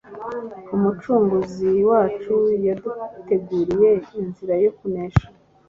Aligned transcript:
Umucunguzi 0.75 1.69
wacu 1.89 2.35
yaduteguriye 2.65 3.91
inzira 4.19 4.55
yo 4.63 4.71
kunesha 4.77 5.27